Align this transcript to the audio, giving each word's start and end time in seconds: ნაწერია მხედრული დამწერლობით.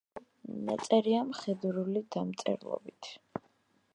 ნაწერია 0.69 1.19
მხედრული 1.27 2.03
დამწერლობით. 2.17 3.13